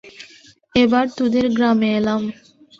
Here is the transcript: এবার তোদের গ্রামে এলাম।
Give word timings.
এবার 0.75 1.05
তোদের 1.17 1.45
গ্রামে 1.55 1.89
এলাম। 1.99 2.21